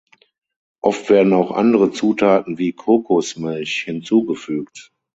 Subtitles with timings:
[0.81, 4.91] Oft werden auch andere Zutaten wie Kokosmilch hinzugefügt.